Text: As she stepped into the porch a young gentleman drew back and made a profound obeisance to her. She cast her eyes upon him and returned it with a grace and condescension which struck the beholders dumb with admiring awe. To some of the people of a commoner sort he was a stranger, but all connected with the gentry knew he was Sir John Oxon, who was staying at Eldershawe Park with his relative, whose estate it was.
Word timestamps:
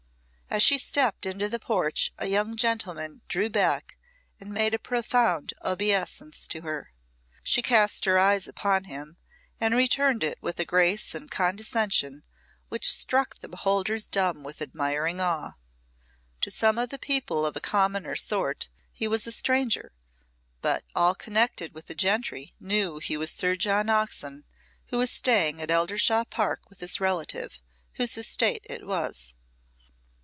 As 0.53 0.61
she 0.61 0.77
stepped 0.77 1.25
into 1.25 1.47
the 1.47 1.61
porch 1.61 2.11
a 2.17 2.27
young 2.27 2.57
gentleman 2.57 3.21
drew 3.29 3.49
back 3.49 3.97
and 4.37 4.51
made 4.51 4.73
a 4.73 4.79
profound 4.79 5.53
obeisance 5.63 6.45
to 6.49 6.59
her. 6.63 6.91
She 7.41 7.61
cast 7.61 8.03
her 8.03 8.19
eyes 8.19 8.49
upon 8.49 8.83
him 8.83 9.15
and 9.61 9.73
returned 9.73 10.25
it 10.25 10.37
with 10.41 10.59
a 10.59 10.65
grace 10.65 11.15
and 11.15 11.31
condescension 11.31 12.23
which 12.67 12.91
struck 12.91 13.35
the 13.39 13.47
beholders 13.47 14.05
dumb 14.07 14.43
with 14.43 14.61
admiring 14.61 15.21
awe. 15.21 15.53
To 16.41 16.51
some 16.51 16.77
of 16.77 16.89
the 16.89 16.99
people 16.99 17.45
of 17.45 17.55
a 17.55 17.61
commoner 17.61 18.17
sort 18.17 18.67
he 18.91 19.07
was 19.07 19.25
a 19.25 19.31
stranger, 19.31 19.93
but 20.61 20.83
all 20.93 21.15
connected 21.15 21.73
with 21.73 21.85
the 21.85 21.95
gentry 21.95 22.55
knew 22.59 22.97
he 22.99 23.15
was 23.15 23.31
Sir 23.31 23.55
John 23.55 23.87
Oxon, 23.89 24.43
who 24.87 24.97
was 24.97 25.11
staying 25.11 25.61
at 25.61 25.71
Eldershawe 25.71 26.25
Park 26.29 26.69
with 26.69 26.81
his 26.81 26.99
relative, 26.99 27.61
whose 27.93 28.17
estate 28.17 28.65
it 28.69 28.85
was. 28.85 29.33